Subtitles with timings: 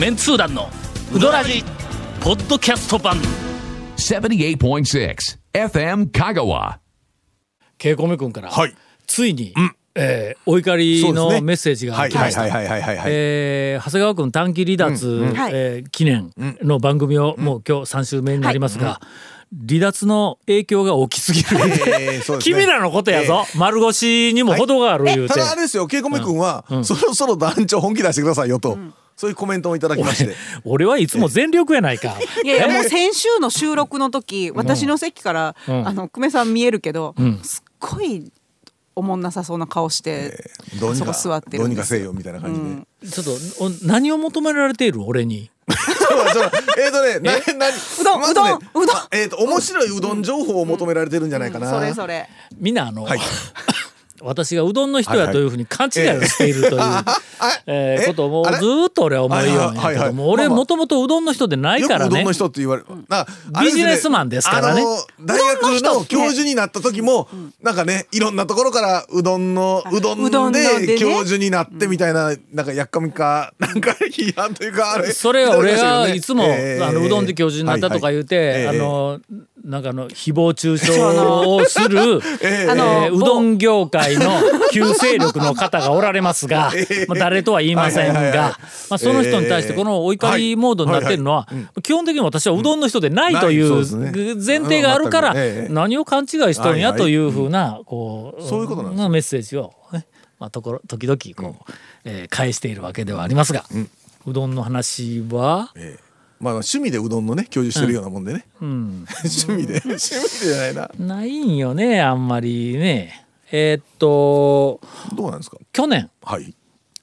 [0.00, 0.70] メンツー団の
[1.14, 1.62] ウドラジ
[2.22, 3.18] ポッドキャスト版。
[3.98, 5.14] 78.6
[5.52, 6.78] FM Kagawa.
[7.76, 8.74] ケイコメ君から、はい。
[9.06, 9.52] ついに、
[9.94, 11.32] えーお怒りそうですね。
[11.34, 12.40] のメッセージが来ました。
[12.40, 13.06] はいはいはいはいはいはい。
[13.12, 15.52] えー長谷川君短期離脱、はい。
[15.52, 19.02] えー記念の番組をもう今日3週目になりますが、
[19.68, 22.54] 離脱の影響が大きすぎる、えーそうですね。
[22.54, 28.78] 君らのことやぞ、丸腰にも程がある言うて、ただあれですよ、ケイコメ君は、そろそろ団長本気出してくださいよと、
[29.20, 30.34] そういうコメントをいただきまして。
[30.64, 32.16] 俺はいつも全力やないか。
[32.42, 38.32] いやいやもう先週の収録の時私の席から、あの久米さん見えるけど、すっごい
[38.96, 43.10] おもんなさそうな顔して、そこどうにか座ってどうにかせえよみたいな感じで。
[43.10, 43.26] ちょっ
[43.58, 45.50] とお何を求められている俺に？
[45.68, 48.86] そうそうえっとね、 ななうどんまうどんうどん。
[48.86, 51.70] まえっと面白いうどん情報を求められてるんじゃないかな。
[51.70, 52.26] それそれ。
[52.58, 53.20] みんなあの、はい
[54.22, 56.82] 私がうどんの人やというふうに勘違いをしているという、
[57.66, 62.04] えーえことをもずーっと俺は思いようんやけども俺もともとうどんの人でないからね。
[62.04, 62.88] よくうどんの人って言われる。
[63.08, 64.82] なあれビジネスマンですからね。
[65.20, 67.28] 大学の教授になった時も、
[67.62, 75.12] なんかね、いろんなところからうどんのうどんで教授になってみたいな、なんかやっかみか、なんか批判というかあれ。
[75.12, 79.20] それは俺がいつも、えーあのうどんで教授になったとか言うて、あの
[79.64, 84.30] なんかあの誹謗中傷をする、 ええあのーうどん業界の
[84.72, 86.72] 旧勢力の方がおられますが、
[87.08, 88.58] まあ、誰とは言いませんが、
[88.88, 91.48] まあ、その人に対してこのお怒りモードになってるのは、
[91.82, 93.74] 基本的に私はうどんの人でないという
[94.36, 95.34] 前提があるから
[95.68, 100.06] 何を勘違いしとんやというふうなこうそういうことメッセージを、ね
[100.38, 101.72] まあ、ところ時々こう、
[102.04, 103.64] えー返しているわけではありますが、
[104.26, 105.70] うどんの話は。
[105.76, 106.09] ええ
[106.40, 109.80] まあ趣味でうどんのね教授してるようなもんでね、 趣味で。
[109.84, 110.90] 趣味でじゃないな。
[110.98, 113.26] ないんよねあんまりね。
[113.52, 114.80] えーっと
[115.14, 115.58] どうなんですか？
[115.72, 116.10] 去年。
[116.22, 116.54] はい。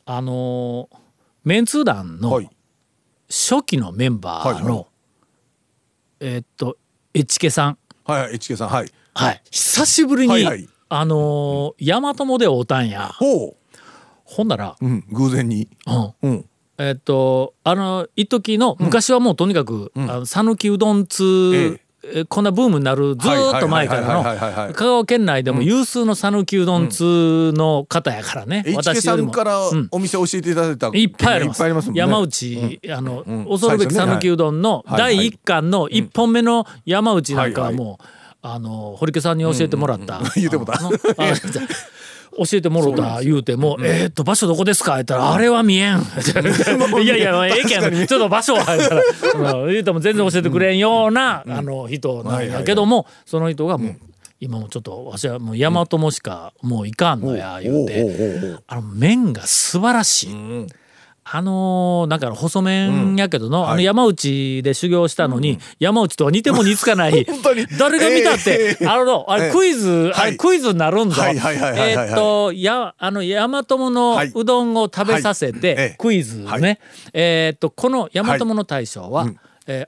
[0.05, 0.97] あのー
[1.43, 2.49] メンツー団のはい。
[3.29, 4.85] 初期のメンバーの、はいはい。
[6.21, 6.77] えーっと
[7.13, 7.77] エチケさん。
[8.05, 8.91] はいはい HK さんはい。
[9.13, 9.41] はい。
[9.51, 10.67] 久しぶりに、はいはい。
[10.89, 13.09] あのー大和もで会うたんや。
[13.13, 13.55] ほ
[14.23, 15.67] ほんなら、ううん偶然に。
[15.85, 16.13] うん。
[16.23, 16.45] うん
[16.77, 19.91] えーっとあの一時の昔はもうとにかく
[20.25, 29.29] 讃岐、うどん通、えこんなブームになるずーっと前からの香川県内でも有数の讃岐うどん通の方やからね、HK さよりも。
[29.29, 29.87] んからうん。
[29.91, 30.87] お店教えていただいた。
[30.93, 31.57] いっぱいあります。
[31.57, 31.95] いっぱいありますもん。
[31.95, 33.45] ね山内、あの、ん。
[33.45, 38.05] 恐るべき讃岐うどんの第一巻の一本目の山内なんかははいもう、
[38.41, 40.79] あの堀家さんに教えてもらった、言うてもた
[42.37, 45.99] 教えてもろた言うても「えーっと場所どこですか?」言ったら「あれは見えん」
[47.01, 48.07] いやいやええけん。
[48.07, 48.65] ちょっと場所は
[49.69, 53.95] 言うても全然教えてくれんような、あの人なんやけども、その人がもう、
[54.39, 58.05] 今もちょっとわしはもう大和もしかもういかんのや言うて。
[58.67, 60.35] あの麺が素晴らしい。
[61.29, 67.65] あのーなんか細麺やけどの、あの山内で修行したのに、山内とは似ても似つかない 本当に。
[67.77, 70.31] 誰が見たって、ええあのあれええクイズ、あはい。
[70.31, 71.21] れクイズになるんぞ。
[71.21, 72.07] はいはいはいはいはいはい。
[72.07, 74.31] えーっとやあの大和友のはい。
[74.33, 75.83] うどんを食べさせて、はい。
[75.85, 76.79] ええクイズね、はい。
[77.13, 79.37] えーっとこの大和友大将は、えー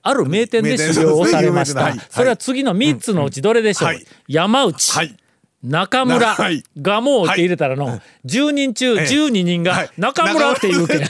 [0.03, 1.79] ある名店で修行をされました。
[1.85, 1.99] ねはい。
[2.09, 4.05] それは次の3つのうちどれでしょう、はい。
[4.27, 5.15] 山内、はい
[5.63, 6.37] 中村
[6.81, 9.03] がもうって入れたらの10人中ええ。
[9.03, 9.89] 12人がはい。
[9.97, 11.03] 中村って言うけん。
[11.03, 11.07] あ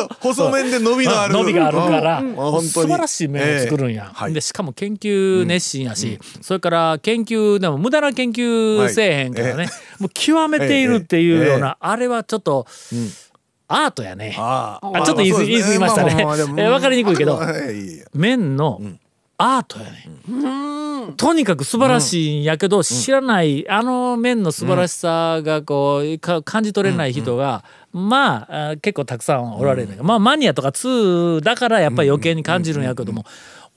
[0.00, 1.34] の 細麺で伸びのある。
[1.34, 2.22] 伸びがあるから、
[2.62, 4.12] 素晴らしい麺を作るんや、ええ。
[4.12, 4.34] はい。
[4.34, 9.68] でしかも研究熱心やし、それから研究でも無駄な研究せえへんからね、はい
[9.98, 11.74] もう極めているっていうような、ええ。
[11.80, 12.66] あれはちょっと、
[13.68, 14.34] アートやね。
[14.38, 16.16] ああちょっと言い過ぎ言い過ぎましたね。
[16.18, 16.24] え
[16.68, 17.40] 分かりにくいけど
[18.14, 18.80] 麺の
[19.38, 33.24] アートやね、とにかく素晴らしいんやけど、知らないあの麺の素晴らしさがこうか感じ取れない人が、まああ結構たくさんおられるんだけど、まあマニアとか2だからやっぱり余計に感じるんやけども。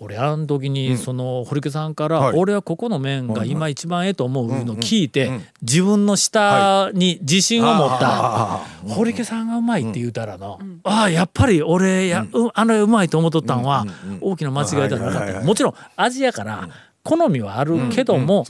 [0.02, 8.60] 俺あの時にその堀家さんからはい「俺はここの麺が今一番ええと思う」のを聞いて自分の舌に自信を持った。
[8.88, 13.86] 堀家さんがうまいって言うたらのああやっぱり俺やうあのうまいと思っとったんは
[14.22, 16.70] 大きな間違いではなかったもちろん味やから
[17.04, 18.46] 好みはあるけども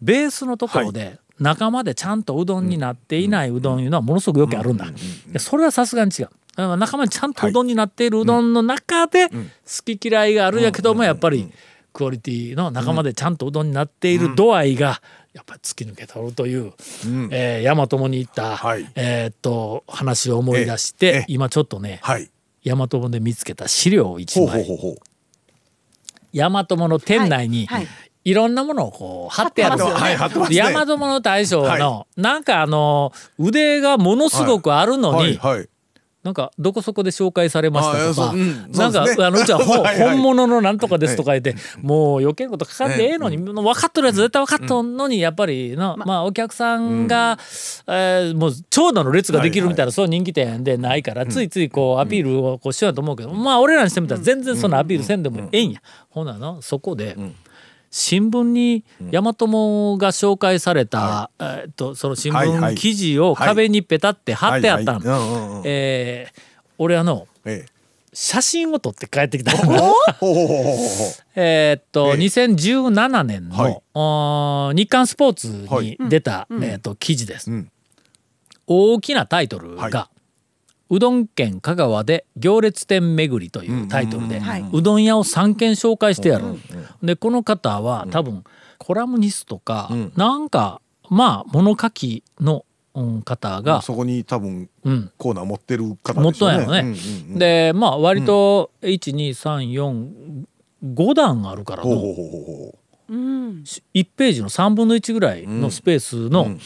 [0.00, 4.86] ベースのところで中までちゃんとうどんになっていないうどんいうのはものすごくよくあるんだ。
[5.32, 9.34] でそれはさすがに違うだから中までちゃんとうどんになっているうどんの中で好
[9.84, 11.52] き嫌いがあるやけどもやっぱり
[11.92, 15.00] クオリティの中までちゃんとうどんになっている度合いが
[15.32, 16.72] やっぱり突き抜けとるという、
[17.30, 18.88] えー大和もに行った、はい。
[18.94, 21.24] えーっと話を思い出して、ええ。
[21.28, 22.30] 今ちょっとねはい。
[22.64, 24.64] 大和もで見つけた資料を一枚。
[24.64, 24.96] ほうほう
[26.32, 27.84] 大和もの店内に、はい。
[27.84, 27.88] はい。
[28.24, 30.58] いろんなものをこう貼ってあるんですよはい貼ってますね。
[30.58, 35.56] 大和物大将の、なんかあの腕がものすごくあるのに、はい。
[35.56, 35.68] はい
[36.24, 40.10] なんかどこそこで紹介されましたとか、ううんなんかあのうちは本はいはい。
[40.14, 46.24] 本物のなんとかですとか言って、もう余計なこと書かんでええのに、分かっとるやつ絶対分かっとんのに、やっぱりの、まあ。
[46.24, 47.38] お客さんが、
[47.86, 55.82] えーもう長蛇の列ができるみたいな、そう人気店でないから、ついついこうアピールをこうしようと思うけど、まあ俺らにしてみたら全然そのアピールせんでもええんや。
[56.08, 57.16] ほなのそこで、
[57.96, 58.82] 新聞に
[59.12, 62.74] 大和友が紹介された、えーっとその新はいはい。
[62.74, 64.98] 聞記事を壁にペタって貼ってあったの。
[64.98, 65.20] はいはい。
[65.20, 66.40] うんうんうんえー
[66.76, 67.72] 俺あのええ。
[68.12, 69.52] 写真を撮って帰ってきた
[71.36, 72.18] えーっと、ええ。
[72.18, 74.76] 2017年の、はい。
[74.76, 75.96] 日刊スポーツはい。
[76.00, 77.70] に出た、えーっと記事です、うん。
[78.66, 80.08] 大きなタイトルが、は
[80.90, 84.40] うどん県香川で行列店巡り」というタイトルで、
[84.72, 86.44] うどん屋を3軒紹介してやる、
[87.02, 88.44] でこの方は多分
[88.78, 92.58] コラムニストか、なんかまあ物書きの、う
[93.02, 96.80] ん方が、そこに多分うん、コーナー持ってる方もっですよねとやろね。
[96.80, 96.96] うんうん
[97.32, 97.38] うん。
[97.40, 102.78] でまあ割と12345段あるからのほうほうほうほうほ
[103.08, 103.16] う。
[103.16, 103.64] ん。
[103.64, 106.56] 1ページの3分の1ぐらいのスペースの、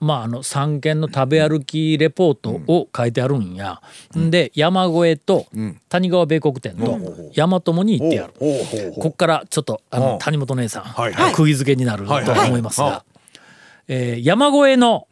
[0.00, 3.82] まああの3軒の食べ歩きレポートを書いてあるんや。
[4.14, 5.78] で山越えとん。
[5.88, 6.98] 谷川米国店と
[7.34, 8.32] 山友に行ってやる。
[8.98, 10.02] こっからちょっとあうん。
[10.04, 11.12] の谷本姉さん、はい。
[11.12, 11.34] はい。
[11.34, 13.04] 釘付けになると思いますが、は
[13.88, 15.06] えー山越えの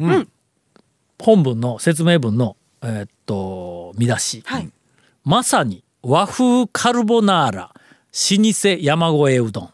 [1.18, 4.70] 本文の説明文の、えーっと見出し、はい。
[5.24, 9.70] まさに和風カルボナーラ老舗山越えうどん。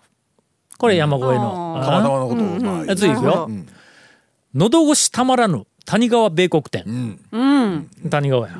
[0.77, 2.45] これ山越えの、あたまたまのことを。
[2.61, 3.13] まあいくよ。
[3.15, 3.49] なるほど
[4.55, 7.91] 喉越したまらぬ谷川米国店、うん。
[8.09, 8.55] 谷川や、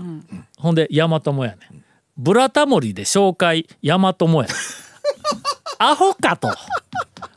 [0.59, 1.59] ほんで大和もやね。
[2.17, 4.49] ブラタモリで紹介大和もや。
[5.79, 6.49] アホかと。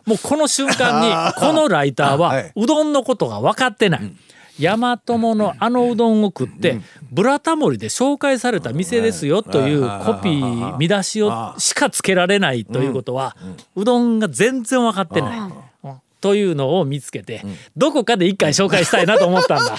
[0.05, 2.51] もうこの瞬間にこのライターははい。
[2.55, 4.11] うどんのことが分かってない、
[4.59, 6.81] 大和ものあのうどんを食って、
[7.11, 13.35] ブラタモリで紹介された店ですよというコピー見出しをしかつけられないということは、
[13.75, 15.39] うどんが全然分かってない。
[16.17, 17.43] うんというのを見つけて、
[17.75, 19.77] どこかで一回紹介したいなと思ったんだ。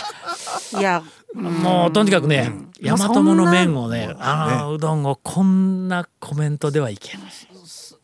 [0.78, 1.02] いや
[1.34, 2.52] もうとにかくね、
[2.82, 7.32] 大和もの麺をね、あのうどんをこんなコメントではいけない。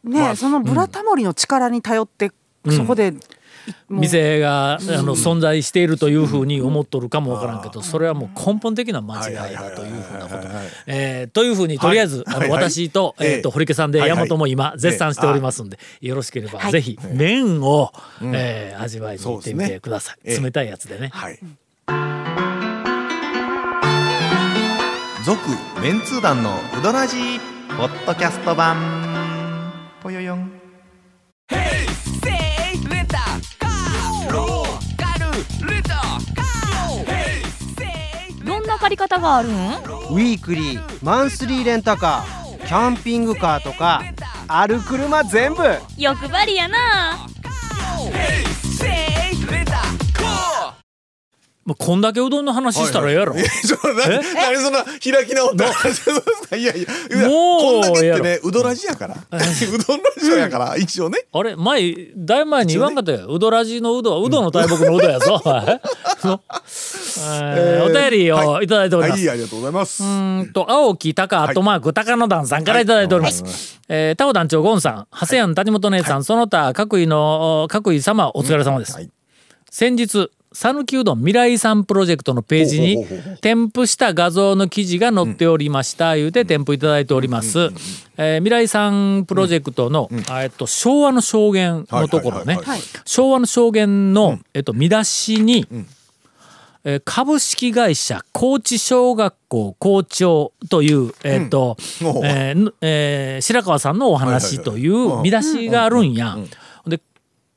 [0.04, 2.32] ねそのブラタモリの力に頼って
[2.70, 3.14] そこで
[3.88, 10.49] 店があの存在しているというふうに思っとるかもわからんけど、それはもう根本的な間違いだというふうなこと。
[10.87, 20.40] えーというふうにとりあえず、あの私と,、えと堀家さんで大和も今絶賛しておりますんで、よろしければぜひ麺を、えー味わいに行ってみてください。
[20.43, 21.11] 冷たいやつでね。
[21.12, 21.38] はい
[25.25, 25.40] 続
[25.81, 29.03] メンツー団のウドラジーポッドキャスト版
[38.84, 44.02] 借り方があるんウィークリーマンスリーレンタカーキャンピングカーとか
[44.46, 45.62] ある車全部。
[45.96, 47.26] 欲張りやな
[51.64, 53.34] もうこんだけうどんの話したらええやろ。
[53.37, 53.43] え？
[53.43, 54.22] ちょっとな何
[54.58, 56.02] そんな開き直った話
[56.58, 56.88] いやいや
[57.26, 59.14] もうこんだけってやねうどらじやから。
[59.14, 59.46] うどんラ
[60.20, 61.25] ジオやから一応ね。
[61.32, 63.28] あれ前だいぶ前に言わんかったよ。
[63.28, 65.40] うどらじのうどはうどの大木のうどやぞ。
[65.44, 65.50] お
[67.88, 69.26] 便りをいただいております。
[69.26, 70.02] はいありがとうございます。
[70.02, 73.80] うーんと青木高アットマーク高野団さんからいただいております。
[73.88, 78.92] えータオ団長ゴンさん、長谷谷谷本姉さん、その他各位の各位様お疲れ様です。
[78.92, 79.09] はい。
[79.71, 83.04] 先日讃岐うどん未来さんプロジェクトのページに
[83.40, 87.70] 添付した画像の記事が載っておりました、言うて添付いただいております、
[88.16, 95.66] えー未来さんプロジェクトの、あえっと昭和の証言のところね、はいはいはい昭和の証言の、えっと、見出しに、
[96.84, 101.76] えー株式会社高知小学校校長という、えっと
[102.23, 106.37] えーぬえー白川さんのお話という見出しがあるんや。
[106.87, 107.00] で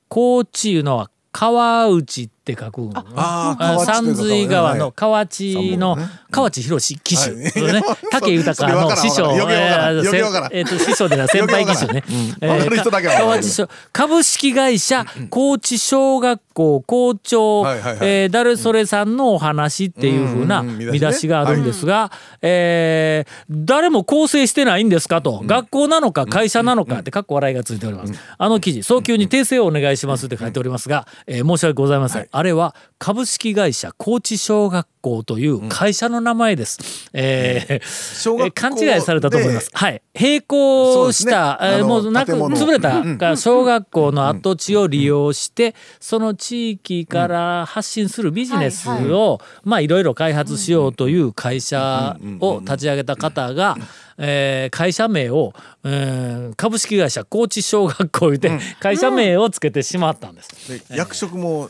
[0.08, 7.51] 高知いうのは川内って書くんああー河内山というか水川の河内のはい河内博士騎手、ね。
[8.12, 9.32] 武豊の師匠。
[9.50, 12.04] えーえーと師匠でな先輩騎手ね、
[12.42, 17.66] 河内小株式会社高知小学校校長
[18.01, 22.12] えー誰それさんのお話っていうふうな見出しがあるんですが、
[22.42, 37.10] えー誰も構成してないんですかと、学校なのか会社なのかってかっこ笑いがついております、あの記事早急に訂正をお願いしますって書いておりますが、えー申し訳ございません、あれは株式会社高知小学校という会社の名前です。
[37.12, 37.88] えー
[38.22, 39.72] 小学校勘違いされたと思います。
[39.72, 40.01] ではい。
[40.13, 41.77] 並行した、ね。
[41.79, 53.77] えーもうなく、潰れたが小学校の跡地を利用して、その地域から発信するビジネスを、まあいろいろ開発しようという会社を立ち上げた方が、
[54.20, 55.53] えー会社名を、
[55.84, 60.89] えー株式会社高知小学校いうて、会社名をつけてしまったんです。
[60.89, 61.70] で役職も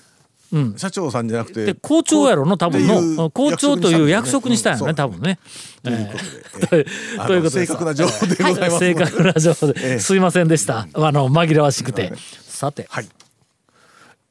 [0.53, 0.77] うん。
[0.77, 3.29] 社長さんじゃなくてで校長やろの多分の。
[3.31, 4.93] 校長という役職にしたんやろねう。
[4.93, 5.39] ん多分ね。
[5.83, 5.89] と
[6.75, 6.87] いう
[7.17, 8.79] ことで、正確な情報でございます。
[8.79, 9.99] 正確な情報で、ええ。
[9.99, 10.87] すいませんでした。
[10.93, 12.13] あの紛らわしくて。
[12.47, 13.07] さて、はい。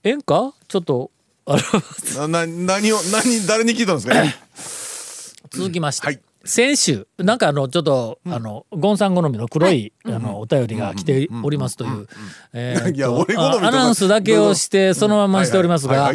[0.04, 0.54] えんか？
[0.68, 1.10] ちょっと
[1.46, 1.56] あ
[2.18, 4.14] のなな何を何誰に聞いたんですか？
[5.58, 12.06] 続きまして、はい先週なんかあのちょっと、あのゴンさん好みの黒い、あのお便りが来ておりますという、
[12.54, 16.12] アナウンスだけをしてそのまましておりますが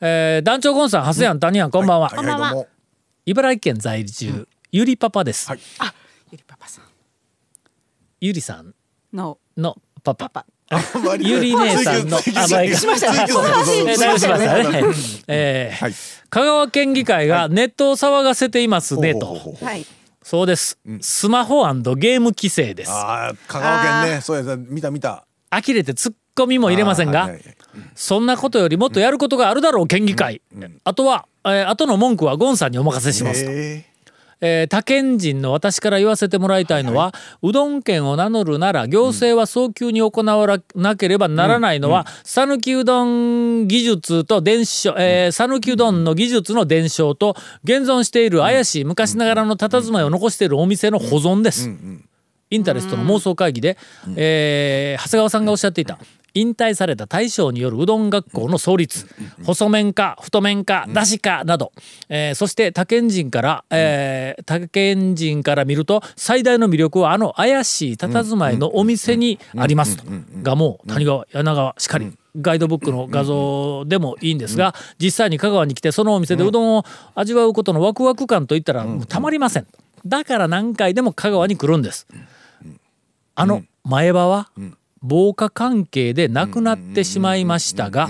[0.00, 2.68] えー団長ゴンさんハスヤンタニヤンこんばんは、はいはいどうも
[3.24, 5.60] 茨城県在住、ゆりパパです、はい。
[6.32, 6.84] ゆりパパさん。
[8.20, 8.74] ゆりさん
[9.12, 9.38] の。
[9.56, 10.46] のパパ
[11.20, 14.46] ゆり姉さんの甘いしましたねそのしましたね。
[14.46, 14.64] はい
[15.28, 15.94] えーはい。
[16.30, 19.56] 香川県議会がネットを騒がせていますねと。
[20.22, 20.78] そうです。
[21.00, 22.90] スマホゲーム規制です。
[22.90, 24.20] ああ香川県ね。
[24.22, 25.26] そうや見た見た。
[25.50, 27.30] 呆れてツッコミも入れませんが
[27.94, 30.40] そんなことよりもっとやることがあるだろう県議会。
[30.84, 33.91] あとは、えー後の文句はゴンさんにお任せしますと。
[34.42, 51.70] ええー他県人の私から言わせてもらいたいのは、うどん県を名乗るなら行政は早急に行わなければならないのは讃岐、うどん技術と伝承えー讃岐、うどんの技術の伝承と現存している怪しい昔ながらの佇まいを残しているお店の保存です。
[52.50, 53.78] インタレストの妄想会議で、
[54.16, 55.98] えー長谷川さんがおっしゃっていた
[56.34, 59.06] 引退された大将によるうどん学校の創立。
[59.44, 61.72] 細麺か太麺かだしかなど、
[62.08, 70.04] えーそして他県人から、えー他県人から見ると最大の魅力はあの怪しい佇まいのお店にありますと。
[70.42, 72.12] がもう谷川柳川しかり。
[72.40, 76.84] ガイドブックの画像でもいいんですが実際に香川に来てそのお店でうどんを
[77.14, 79.66] 味わうことのワクワク感といったらたまりません
[80.06, 82.06] だから何回でも香川に来るんです。
[83.34, 84.48] あの前歯は
[85.02, 88.08] 防火関係でなくなってしまいましたが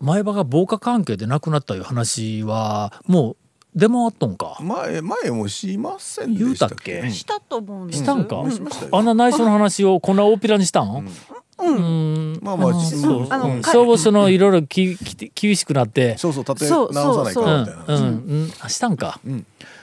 [0.00, 3.36] 前歯が防火関係でなくなったいう話はもう
[3.74, 4.58] 出回っとんか？
[4.60, 6.94] 前前もしませんでしたっけ？
[6.94, 7.10] 言うたっけ？
[7.10, 8.50] したと思うんですしたんか？
[8.50, 11.04] しましたよあんな内緒の話をこんな大っぴらにしたん？
[12.40, 13.26] まあまあそう。
[13.30, 13.62] あのうん。
[13.62, 16.16] 消防署のいろいろきき厳しくなって。
[16.16, 17.84] そうそう立てそう直さないかうんらみたいな。
[17.94, 18.00] う。
[18.00, 18.04] ん。
[18.04, 18.08] う
[18.46, 18.52] ん。
[18.60, 19.20] あしたんか、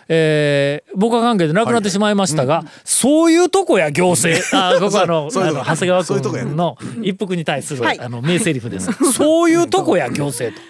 [0.07, 4.41] えー防火関係でなくなってしまいましたが、そういうとこや行政。
[4.55, 7.99] あここあのあの長谷川君の一服に対する、はい。
[7.99, 8.91] あの名台詞です。
[9.13, 10.65] そういうとこや行政と。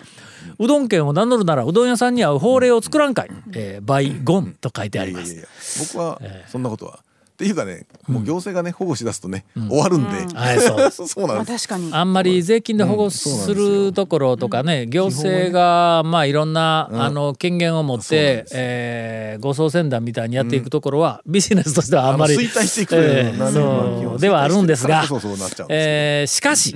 [0.57, 5.25] うどん県を名乗るならうどん屋さんに合う法令を作らんかい、えー、バイゴンと書いてあります。
[5.25, 5.47] いやいやいや
[5.93, 6.99] 僕はそんなことは
[7.35, 10.37] っていうかねもう行政がね保護しだすとね終わるんで。
[10.37, 10.91] はいそう。
[11.07, 11.93] そうなんまあです確かに。
[11.93, 25.67] あんまり税金で保護するところとかね、行政がまあいろんな、あの権限を持って、えー、護送船団みたいにやっていくところは、ビジネスとしてはあんまり衰退していくというではあるんですがそうそうなっちゃうんですよ。
[25.69, 26.73] えーしかし、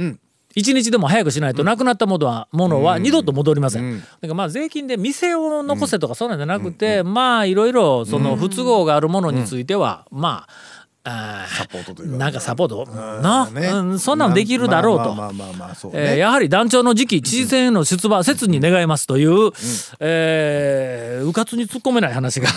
[0.60, 4.00] 一日でも早くしないとなくなったものは,、ものは二度と戻りません。
[4.00, 12.18] だからまあ税金で店を残せとかそうなんじゃなくて、まあいろいろその不都合があるものについては、まあサポートというか。
[12.18, 12.86] なんかサポート。
[13.22, 13.68] な、ね。
[13.68, 15.98] うん、そんなんできるだろうと。
[15.98, 19.52] やはり団長の次期知事選への出馬切に願いますという、
[20.00, 22.50] えーうかつに突っ込めない話が、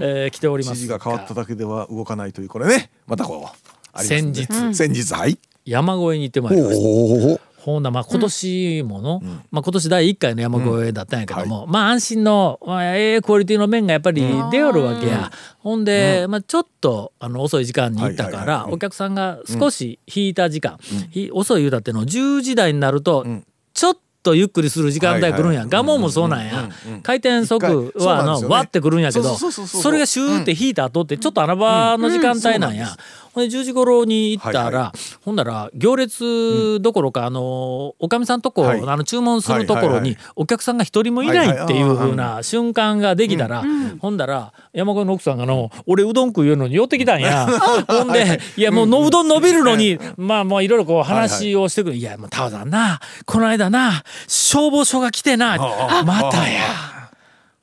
[0.00, 5.38] えー来ております知事が変わっただけでは動かないというこれねまたこうありますんで先日先日はい
[5.68, 7.48] 山越えに行ってまいりました。
[7.58, 9.20] ほんなまあ今年もの、
[9.50, 18.72] まあ、今年第1回の山越えだったんやけども、まあ安心の、まあ、ええクオリティの面がやっぱり出よるわけや、ほんで、まあ、ちょっとあの遅い時間に行ったから、はいはいはい。
[18.72, 20.78] お客さんが少し引いた時間、
[21.10, 23.26] ひ遅い言うたっての10時台になると、
[23.74, 26.68] ちょっとゆっくりする時間帯来るんや、はいはいガモもそうなんや、
[27.02, 28.48] 回転速はあなんですよね。
[28.48, 32.96] のわってくるんやけどそれがシューって引いた後ってちょっと穴場の時間帯なんや。
[33.38, 38.82] ほんで10時頃に行ったら、はいほんなら行列どころか、あのおかみさんとこ、はい。
[38.82, 43.62] あの注文するところにはいはいはいお客さんが一人もいないっていう風な瞬間ができたら、
[44.00, 47.46] ほんだら山越えの奥さんがの「俺うどん食ういうのに寄ってきたんや」
[47.86, 55.58] ほんで「いやもうのうどん伸びるのにまあまあいろいろこう話をしてくる、いやもうタワさんなこの間な消防署が来てな
[56.04, 56.62] またや」。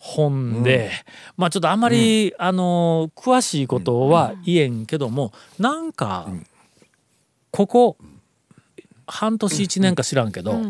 [0.05, 0.61] ほん。
[0.61, 0.91] で、
[1.35, 6.27] まあちょっとあんまり、あの詳しいことは言えんけども、なんか、
[7.49, 7.97] ここ
[9.07, 10.61] 半年一年か知らんけど、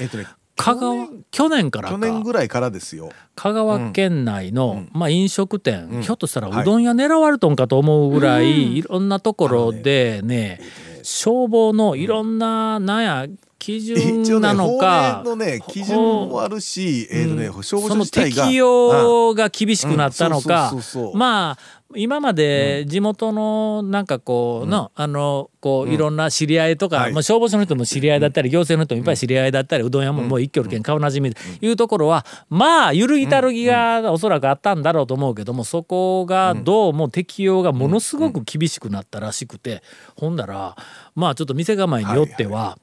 [0.00, 3.10] えっとね香川去年から去か年ぐらいからですよ。
[3.34, 6.02] 香川県内の、まあ、飲食店、ん。
[6.02, 6.62] ひょっとしたらはい。
[6.62, 10.60] うどん屋狙われとんかと思うぐらい、い、ろんなところでね
[11.02, 13.26] 消防のいろんな、なんや
[13.66, 17.62] 基準なの法か令のね基準もあるしえっとねうん。
[17.64, 20.72] 消防署その適用が厳しくなったのか。
[21.14, 21.58] まあ
[21.94, 27.12] 今まで地元のなんかこうの、あのこういろんな知り合いとか、はい。
[27.12, 39.82] まあ、消防署の人も知り合いだったり、行政の人もいっぱい知り合いだったり、うどん屋ももう一挙県顔なじみでいうところはまあ揺るぎたるぎがおそらくあったんだろうと思うけどもそこがどうも適用がものすごく厳しくなったらしくて
[40.16, 40.76] ほんだら
[41.14, 42.78] まあちょっと店構えによっては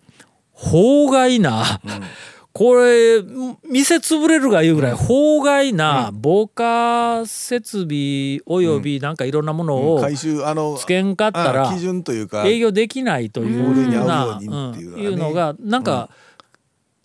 [0.54, 1.82] 法外な、
[2.54, 3.24] これ
[3.68, 14.80] 店潰れるがいうぐらい法外な防火設備およびなんかいろんなものを回収あのつけんかったらあ基準というか営業できないという法令に合ふうなうん。
[14.80, 16.10] いうのがなんか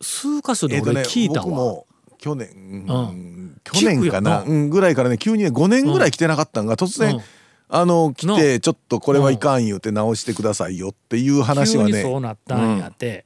[0.02, 1.46] 数箇所で俺聞いたわ。
[1.46, 1.86] 僕も
[2.18, 2.48] 去年、
[2.86, 3.60] ううん。
[3.64, 7.22] 去年かな、うん、ぐらいからね急にね5年ぐらい来てなかったんが突然、うん。
[7.70, 13.24] あの来てちょっとこれはいかん言うて直してくださいよっていう話はね急にそうなったんやって、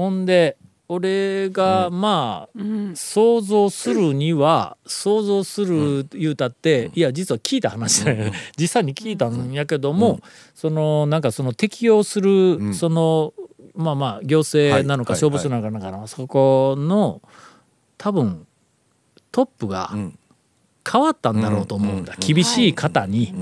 [0.00, 0.56] ほんで
[0.88, 2.60] 俺がまあ、
[2.94, 10.20] 想像するには想像する言うたって、いや実は聞いた話だよ、実際に聞いたんやけども、
[10.54, 13.34] そのなんかその適用する、その
[13.74, 17.20] まあまあ行政なのかはい消防署なのかなんかの、そこの
[17.98, 18.46] 多分
[19.30, 20.18] トップがん。
[20.90, 23.34] 変わったんだろうと思うんだ、厳しい方に。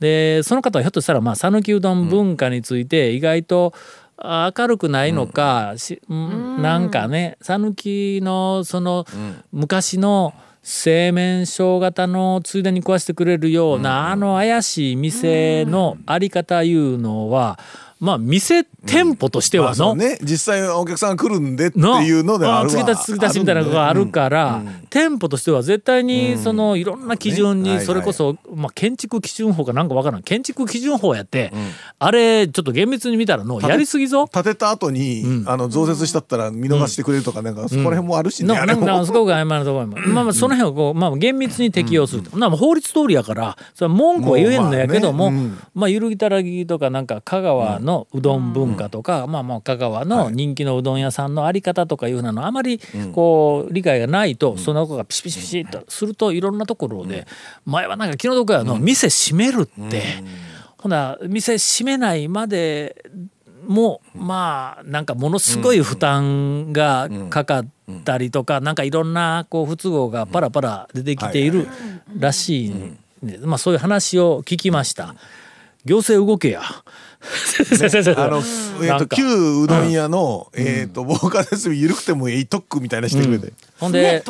[0.00, 9.04] でその方はひょっとしたらまあ讃岐うどん文化について意外とあ明るくないのか、しうんなんかね讃岐のその
[9.52, 17.58] 昔の製麺小型のついでに食わしてくれるような、あの怪しい店のあり方いうのは
[18.02, 20.18] まあ店店舗としてまあはの、そうね。
[20.22, 22.68] 実際お客さんが来るんでってのいうのであるわ。
[22.68, 30.22] 継ぎ足し継ぎ足しみたいなのがあるから、店舗としては絶対にそのいろんな基準にそれこそ、まあ、建築基準法かなんかわからん。
[30.22, 31.52] 建築基準法やって、
[32.00, 34.26] あれちょっと厳密に見たらのやりすぎぞ。
[34.26, 38.84] 建てた後に、あの増設したったら見逃してくれるとかなんかそこら辺もあるしね、のあれも。
[38.84, 45.32] なんかすごく曖昧なところも、 まあまあその辺をこう、まあ、厳密に適用すると、まあ法律通りやからそれは文句は言えんのやけども、
[45.72, 52.80] まあゆるぎたらぎとかなんか香川のうどん文化とか、まあまあ香川の人気のうどん屋さんのあり方とかいうなのあまり
[53.12, 57.26] こう理解がないと、その子がピシピシピシッとするといろんなところで、
[57.64, 60.02] 前はなんか気の毒やの、店閉めるって、
[60.78, 63.04] ほな店閉めないまで
[63.66, 67.66] もまあなんかものすごい負担がかかっ
[68.04, 71.68] たりとかなんかいろんなこう不都合がパラパラ出てきている
[72.18, 75.14] らしいんでまあそういう話を聞きました。
[75.84, 76.62] 行政動けや。
[78.16, 78.42] あの、
[78.82, 84.24] えっ、と旧うどん屋の、えっ、と防火設備緩くてもいい特区みたいなしてくれて、ほんで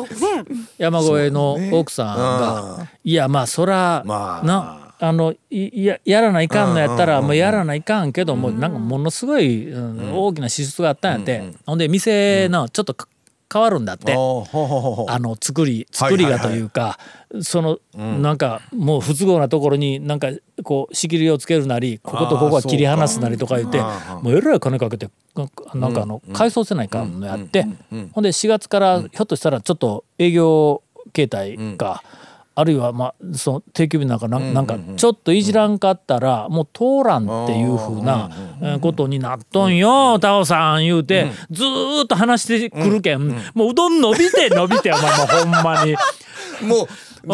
[0.77, 13.07] 山越えの奥さんが「いやまあそらまあなあのいややらないかんのやったらもうやらないかんけどもなんかものすごいうん大きな支出があったんやってほんで店のちょっとか
[13.53, 14.13] 変わるんだって。
[14.13, 16.97] あの作り作りがというか、
[17.41, 20.29] その、なんかもう不都合なところになんか
[20.63, 25.47] こう仕切りをつけるなりこことここは切り離すなりとか言ってもうえらい金かけてなん
[25.93, 27.65] かあの改装せないかんのやって。
[28.13, 32.03] ほんで4月からひょっとしたらちょっと営業形態か。
[32.55, 38.29] あるいはまあその定休日なんかなんかちょっといじらんかったらもう通らんっていうふうな
[38.61, 45.95] えーことになっとんよタオさん言うてずーっと話してくるけんもううどん伸びて伸びてお前もうほんまに。
[46.61, 46.87] も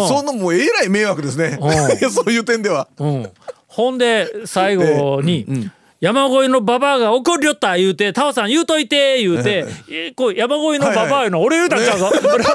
[0.05, 2.87] う、そのもうえらい迷惑ですね、う そういう点では。
[2.97, 3.29] うん、
[3.67, 12.09] ほんで最後に、山越えのババアが怒りよった言うて、タオさん言うといて言うて、 えこう山越えのババアいうの俺言うたんちゃうぞ。
[12.23, 12.45] 俺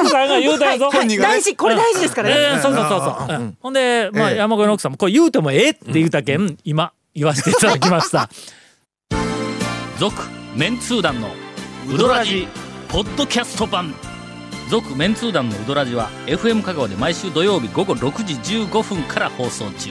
[0.00, 0.90] 奥さんが言うたんやぞ。
[0.90, 3.36] 大事これ大事ですからね、えーそうそうそうそう。
[3.36, 3.56] うん。
[3.60, 8.30] ほんで、まあ、山越えの奥さんもこれ言うてもええって言うたけん、今言わせていただきました。
[9.98, 10.22] 続
[10.56, 11.30] メンツー団の
[11.92, 12.48] ウドラジ
[12.88, 13.94] ポッドキャスト版。
[14.70, 19.90] 続メンツー団のウドラジは FM 香川で毎週土曜日午後6時15分から放送中